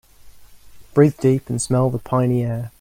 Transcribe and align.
Breathe 0.95 1.19
deep 1.19 1.47
and 1.47 1.61
smell 1.61 1.91
the 1.91 1.99
piny 1.99 2.43
air. 2.43 2.69